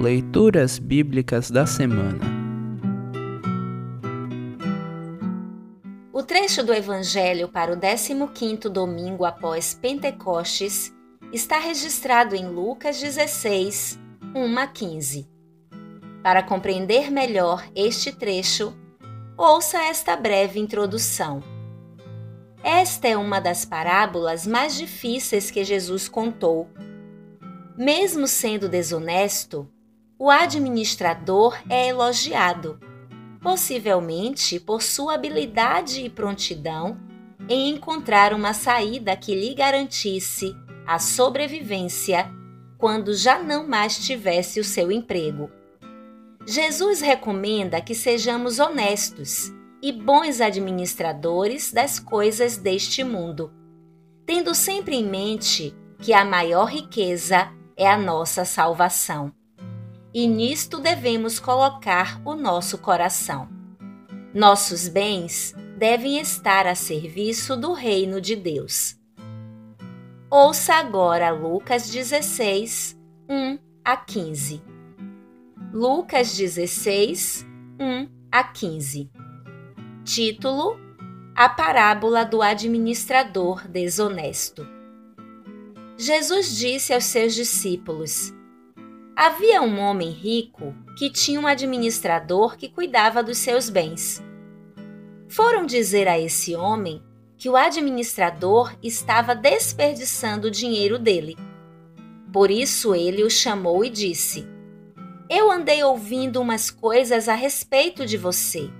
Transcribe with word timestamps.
Leituras 0.00 0.78
Bíblicas 0.78 1.50
da 1.50 1.66
Semana 1.66 2.24
O 6.10 6.22
trecho 6.22 6.64
do 6.64 6.72
Evangelho 6.72 7.48
para 7.48 7.74
o 7.74 7.76
15º 7.76 8.70
domingo 8.70 9.26
após 9.26 9.74
Pentecostes 9.74 10.90
está 11.34 11.58
registrado 11.58 12.34
em 12.34 12.48
Lucas 12.48 12.98
16, 12.98 14.00
1 14.34 14.58
a 14.58 14.66
15. 14.66 15.28
Para 16.22 16.42
compreender 16.42 17.10
melhor 17.10 17.62
este 17.76 18.10
trecho, 18.10 18.74
ouça 19.36 19.82
esta 19.82 20.16
breve 20.16 20.58
introdução. 20.58 21.42
Esta 22.64 23.06
é 23.06 23.18
uma 23.18 23.38
das 23.38 23.66
parábolas 23.66 24.46
mais 24.46 24.78
difíceis 24.78 25.50
que 25.50 25.62
Jesus 25.62 26.08
contou. 26.08 26.70
Mesmo 27.76 28.26
sendo 28.26 28.66
desonesto, 28.66 29.68
o 30.20 30.28
administrador 30.28 31.58
é 31.70 31.88
elogiado, 31.88 32.78
possivelmente 33.40 34.60
por 34.60 34.82
sua 34.82 35.14
habilidade 35.14 36.04
e 36.04 36.10
prontidão 36.10 37.00
em 37.48 37.70
encontrar 37.70 38.34
uma 38.34 38.52
saída 38.52 39.16
que 39.16 39.34
lhe 39.34 39.54
garantisse 39.54 40.54
a 40.86 40.98
sobrevivência 40.98 42.30
quando 42.76 43.14
já 43.14 43.42
não 43.42 43.66
mais 43.66 43.96
tivesse 43.96 44.60
o 44.60 44.64
seu 44.64 44.92
emprego. 44.92 45.50
Jesus 46.46 47.00
recomenda 47.00 47.80
que 47.80 47.94
sejamos 47.94 48.58
honestos 48.58 49.50
e 49.82 49.90
bons 49.90 50.42
administradores 50.42 51.72
das 51.72 51.98
coisas 51.98 52.58
deste 52.58 53.02
mundo, 53.02 53.50
tendo 54.26 54.54
sempre 54.54 54.96
em 54.96 55.04
mente 55.06 55.74
que 55.98 56.12
a 56.12 56.26
maior 56.26 56.66
riqueza 56.66 57.50
é 57.74 57.90
a 57.90 57.96
nossa 57.96 58.44
salvação. 58.44 59.32
E 60.12 60.26
nisto 60.26 60.80
devemos 60.80 61.38
colocar 61.38 62.20
o 62.24 62.34
nosso 62.34 62.78
coração. 62.78 63.48
Nossos 64.34 64.88
bens 64.88 65.54
devem 65.76 66.18
estar 66.18 66.66
a 66.66 66.74
serviço 66.74 67.56
do 67.56 67.72
reino 67.72 68.20
de 68.20 68.34
Deus. 68.34 68.98
Ouça 70.28 70.74
agora 70.74 71.30
Lucas 71.30 71.90
16, 71.90 72.98
1 73.28 73.58
a 73.84 73.96
15. 73.96 74.62
Lucas 75.72 76.36
16, 76.36 77.46
1 77.80 78.08
a 78.30 78.44
15. 78.44 79.10
Título: 80.04 80.78
A 81.36 81.48
parábola 81.48 82.24
do 82.24 82.42
administrador 82.42 83.68
desonesto. 83.68 84.66
Jesus 85.96 86.56
disse 86.56 86.92
aos 86.92 87.04
seus 87.04 87.34
discípulos: 87.34 88.32
Havia 89.22 89.60
um 89.60 89.78
homem 89.78 90.08
rico 90.08 90.74
que 90.96 91.10
tinha 91.10 91.38
um 91.38 91.46
administrador 91.46 92.56
que 92.56 92.70
cuidava 92.70 93.22
dos 93.22 93.36
seus 93.36 93.68
bens. 93.68 94.22
Foram 95.28 95.66
dizer 95.66 96.08
a 96.08 96.18
esse 96.18 96.56
homem 96.56 97.02
que 97.36 97.46
o 97.46 97.54
administrador 97.54 98.74
estava 98.82 99.34
desperdiçando 99.34 100.48
o 100.48 100.50
dinheiro 100.50 100.98
dele. 100.98 101.36
Por 102.32 102.50
isso 102.50 102.94
ele 102.94 103.22
o 103.22 103.28
chamou 103.28 103.84
e 103.84 103.90
disse: 103.90 104.48
Eu 105.28 105.52
andei 105.52 105.84
ouvindo 105.84 106.40
umas 106.40 106.70
coisas 106.70 107.28
a 107.28 107.34
respeito 107.34 108.06
de 108.06 108.16
você 108.16 108.70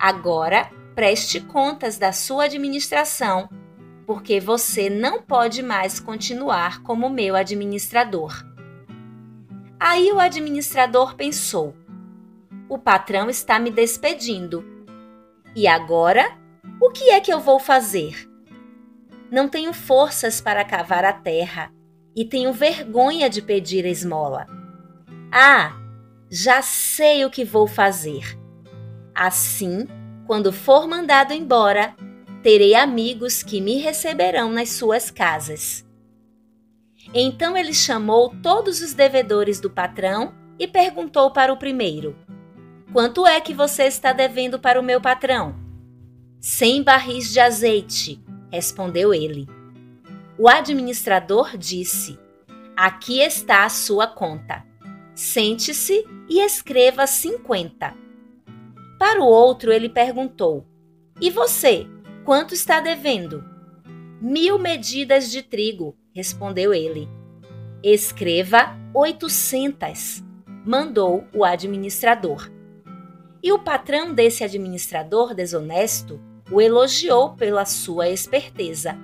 Agora, 0.00 0.68
preste 0.96 1.40
contas 1.40 1.96
da 1.96 2.12
sua 2.12 2.46
administração, 2.46 3.48
porque 4.04 4.40
você 4.40 4.90
não 4.90 5.22
pode 5.22 5.62
mais 5.62 6.00
continuar 6.00 6.82
como 6.82 7.08
meu 7.08 7.36
administrador. 7.36 8.53
Aí 9.86 10.10
o 10.10 10.18
administrador 10.18 11.14
pensou: 11.14 11.76
o 12.70 12.78
patrão 12.78 13.28
está 13.28 13.58
me 13.58 13.70
despedindo. 13.70 14.64
E 15.54 15.66
agora, 15.66 16.38
o 16.80 16.90
que 16.90 17.10
é 17.10 17.20
que 17.20 17.30
eu 17.30 17.38
vou 17.38 17.58
fazer? 17.60 18.26
Não 19.30 19.46
tenho 19.46 19.74
forças 19.74 20.40
para 20.40 20.64
cavar 20.64 21.04
a 21.04 21.12
terra 21.12 21.70
e 22.16 22.24
tenho 22.24 22.50
vergonha 22.50 23.28
de 23.28 23.42
pedir 23.42 23.84
esmola. 23.84 24.46
Ah, 25.30 25.76
já 26.30 26.62
sei 26.62 27.26
o 27.26 27.30
que 27.30 27.44
vou 27.44 27.66
fazer 27.66 28.38
Assim, 29.14 29.86
quando 30.26 30.50
for 30.50 30.88
mandado 30.88 31.34
embora, 31.34 31.94
terei 32.42 32.74
amigos 32.74 33.42
que 33.42 33.60
me 33.60 33.76
receberão 33.76 34.50
nas 34.50 34.70
suas 34.70 35.10
casas. 35.10 35.84
Então 37.16 37.56
ele 37.56 37.72
chamou 37.72 38.34
todos 38.42 38.80
os 38.82 38.92
devedores 38.92 39.60
do 39.60 39.70
patrão 39.70 40.34
e 40.58 40.66
perguntou 40.66 41.30
para 41.30 41.52
o 41.52 41.56
primeiro: 41.56 42.16
Quanto 42.92 43.24
é 43.24 43.40
que 43.40 43.54
você 43.54 43.84
está 43.84 44.12
devendo 44.12 44.58
para 44.58 44.80
o 44.80 44.82
meu 44.82 45.00
patrão? 45.00 45.54
Cem 46.40 46.82
barris 46.82 47.32
de 47.32 47.38
azeite, 47.38 48.20
respondeu 48.50 49.14
ele. 49.14 49.46
O 50.36 50.48
administrador 50.48 51.56
disse: 51.56 52.18
Aqui 52.76 53.20
está 53.20 53.64
a 53.64 53.68
sua 53.68 54.08
conta. 54.08 54.64
Sente-se 55.14 56.04
e 56.28 56.40
escreva 56.40 57.06
cinquenta. 57.06 57.94
Para 58.98 59.20
o 59.20 59.26
outro, 59.26 59.72
ele 59.72 59.88
perguntou: 59.88 60.66
E 61.20 61.30
você, 61.30 61.86
quanto 62.24 62.54
está 62.54 62.80
devendo? 62.80 63.44
Mil 64.20 64.58
medidas 64.58 65.30
de 65.30 65.42
trigo, 65.42 65.96
respondeu 66.14 66.72
ele. 66.72 67.08
Escreva 67.82 68.74
oitocentas, 68.94 70.22
mandou 70.64 71.24
o 71.34 71.44
administrador. 71.44 72.50
E 73.42 73.52
o 73.52 73.58
patrão 73.58 74.14
desse 74.14 74.44
administrador 74.44 75.34
desonesto 75.34 76.20
o 76.50 76.60
elogiou 76.60 77.34
pela 77.34 77.64
sua 77.64 78.08
esperteza. 78.08 78.96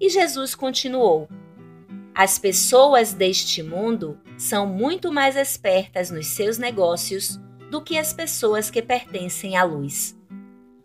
E 0.00 0.08
Jesus 0.08 0.54
continuou: 0.54 1.28
As 2.14 2.38
pessoas 2.38 3.12
deste 3.12 3.62
mundo 3.62 4.18
são 4.36 4.66
muito 4.66 5.12
mais 5.12 5.36
espertas 5.36 6.10
nos 6.10 6.28
seus 6.28 6.56
negócios 6.56 7.38
do 7.70 7.82
que 7.82 7.98
as 7.98 8.12
pessoas 8.12 8.70
que 8.70 8.80
pertencem 8.80 9.56
à 9.56 9.64
luz. 9.64 10.16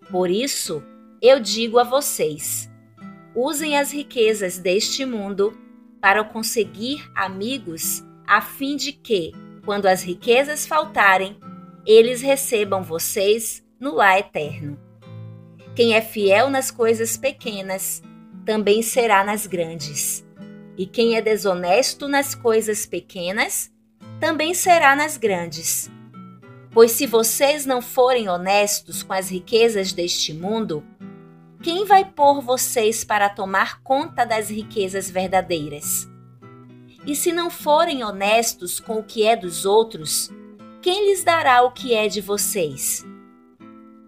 Por 0.09 0.29
isso, 0.29 0.83
eu 1.21 1.39
digo 1.39 1.79
a 1.79 1.83
vocês: 1.83 2.69
usem 3.35 3.77
as 3.77 3.91
riquezas 3.91 4.57
deste 4.57 5.05
mundo 5.05 5.57
para 6.01 6.23
conseguir 6.23 7.09
amigos, 7.15 8.03
a 8.27 8.41
fim 8.41 8.75
de 8.75 8.91
que, 8.91 9.31
quando 9.65 9.85
as 9.85 10.03
riquezas 10.03 10.65
faltarem, 10.65 11.37
eles 11.85 12.21
recebam 12.21 12.83
vocês 12.83 13.63
no 13.79 13.95
lar 13.95 14.19
eterno. 14.19 14.79
Quem 15.75 15.95
é 15.95 16.01
fiel 16.01 16.49
nas 16.49 16.69
coisas 16.69 17.17
pequenas, 17.17 18.01
também 18.45 18.81
será 18.81 19.23
nas 19.23 19.47
grandes. 19.47 20.25
E 20.77 20.85
quem 20.85 21.15
é 21.15 21.21
desonesto 21.21 22.07
nas 22.07 22.35
coisas 22.35 22.85
pequenas, 22.85 23.71
também 24.19 24.53
será 24.53 24.95
nas 24.95 25.17
grandes. 25.17 25.89
Pois 26.71 26.91
se 26.91 27.05
vocês 27.05 27.65
não 27.65 27.81
forem 27.81 28.27
honestos 28.27 29.03
com 29.03 29.13
as 29.13 29.29
riquezas 29.29 29.93
deste 29.93 30.33
mundo, 30.33 30.83
quem 31.63 31.85
vai 31.85 32.03
pôr 32.03 32.41
vocês 32.41 33.05
para 33.05 33.29
tomar 33.29 33.81
conta 33.81 34.25
das 34.25 34.49
riquezas 34.49 35.09
verdadeiras? 35.09 36.05
E 37.07 37.15
se 37.15 37.31
não 37.31 37.49
forem 37.49 38.03
honestos 38.03 38.81
com 38.81 38.99
o 38.99 39.03
que 39.03 39.25
é 39.25 39.33
dos 39.33 39.63
outros, 39.63 40.29
quem 40.81 41.07
lhes 41.07 41.23
dará 41.23 41.63
o 41.63 41.71
que 41.71 41.93
é 41.93 42.09
de 42.09 42.19
vocês? 42.19 43.05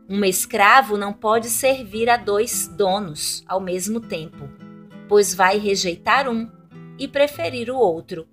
Um 0.09 0.25
escravo 0.25 0.97
não 0.97 1.13
pode 1.13 1.49
servir 1.49 2.09
a 2.09 2.17
dois 2.17 2.67
donos 2.67 3.41
ao 3.47 3.61
mesmo 3.61 4.01
tempo, 4.01 4.49
pois 5.07 5.33
vai 5.33 5.57
rejeitar 5.57 6.27
um 6.27 6.51
e 6.99 7.07
preferir 7.07 7.69
o 7.69 7.77
outro, 7.77 8.27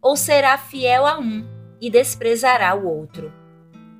ou 0.00 0.16
será 0.16 0.56
fiel 0.56 1.06
a 1.06 1.18
um 1.18 1.46
e 1.78 1.90
desprezará 1.90 2.74
o 2.74 2.86
outro. 2.86 3.30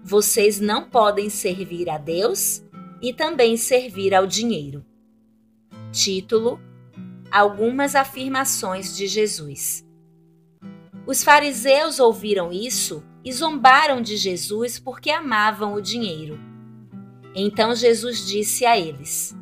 Vocês 0.03 0.59
não 0.61 0.89
podem 0.89 1.29
servir 1.29 1.91
a 1.91 1.99
Deus 1.99 2.63
e 3.01 3.13
também 3.13 3.57
servir 3.57 4.15
ao 4.15 4.27
dinheiro. 4.27 4.85
Título: 5.93 6.61
Algumas 7.31 7.95
afirmações 7.95 8.97
de 8.97 9.07
Jesus. 9.07 9.85
Os 11.07 11.23
fariseus 11.23 11.99
ouviram 11.99 12.53
isso 12.53 13.05
e 13.25 13.33
zombaram 13.33 14.01
de 14.01 14.17
Jesus 14.17 14.79
porque 14.79 15.11
amavam 15.11 15.75
o 15.75 15.81
dinheiro. 15.81 16.39
Então 17.35 17.75
Jesus 17.75 18.27
disse 18.27 18.65
a 18.65 18.79
eles: 18.79 19.37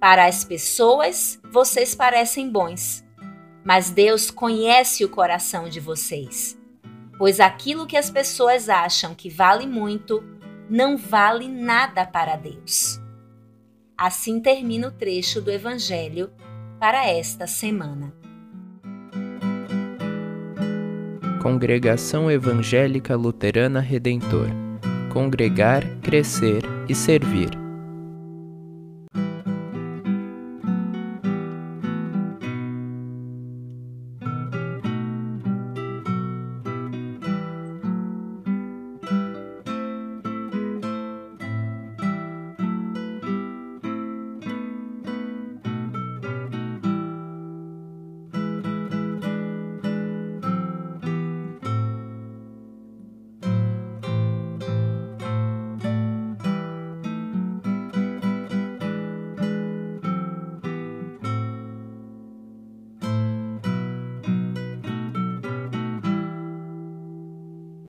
Para 0.00 0.26
as 0.26 0.44
pessoas, 0.44 1.40
vocês 1.50 1.94
parecem 1.94 2.50
bons, 2.50 3.04
mas 3.64 3.90
Deus 3.90 4.30
conhece 4.30 5.04
o 5.04 5.08
coração 5.08 5.68
de 5.68 5.80
vocês 5.80 6.58
pois 7.18 7.40
aquilo 7.40 7.86
que 7.86 7.96
as 7.96 8.08
pessoas 8.08 8.68
acham 8.68 9.14
que 9.14 9.28
vale 9.28 9.66
muito 9.66 10.24
não 10.68 10.96
vale 10.96 11.48
nada 11.48 12.06
para 12.06 12.36
Deus. 12.36 13.00
Assim 13.96 14.40
termina 14.40 14.88
o 14.88 14.92
trecho 14.92 15.40
do 15.40 15.50
Evangelho 15.50 16.30
para 16.78 17.06
esta 17.06 17.46
semana. 17.46 18.12
Congregação 21.42 22.30
Evangélica 22.30 23.16
Luterana 23.16 23.80
Redentor 23.80 24.48
Congregar, 25.08 25.84
Crescer 26.02 26.62
e 26.88 26.94
Servir. 26.94 27.67